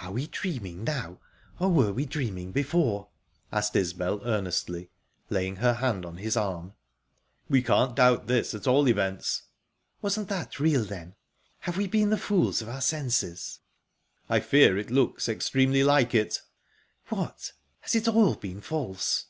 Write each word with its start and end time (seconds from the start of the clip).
"Are 0.00 0.12
we 0.12 0.28
dreaming 0.28 0.84
now, 0.84 1.18
or 1.58 1.68
were 1.68 1.92
we 1.92 2.06
dreaming 2.06 2.52
before?" 2.52 3.08
asked 3.50 3.74
Isbel 3.74 4.20
earnestly, 4.24 4.92
laying 5.30 5.56
her 5.56 5.74
hand 5.74 6.06
on 6.06 6.18
his 6.18 6.36
arm. 6.36 6.74
"We 7.48 7.60
can't 7.60 7.96
doubt 7.96 8.28
this, 8.28 8.54
at 8.54 8.68
all 8.68 8.88
events." 8.88 9.42
"Wasn't 10.00 10.28
that 10.28 10.60
real, 10.60 10.84
then? 10.84 11.16
Have 11.58 11.76
we 11.76 11.88
been 11.88 12.10
the 12.10 12.16
fools 12.18 12.62
of 12.62 12.68
our 12.68 12.80
senses?" 12.80 13.58
"I 14.28 14.38
fear 14.38 14.78
it 14.78 14.92
looks 14.92 15.28
extremely 15.28 15.82
like 15.82 16.14
it." 16.14 16.42
"What, 17.08 17.50
has 17.80 17.96
it 17.96 18.06
all 18.06 18.36
been 18.36 18.60
false?" 18.60 19.26